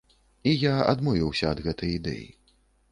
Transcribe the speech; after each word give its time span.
І 0.51 0.53
я 0.61 0.71
адмовіўся 0.93 1.45
ад 1.53 1.63
гэтай 1.69 1.97
ідэі. 2.01 2.27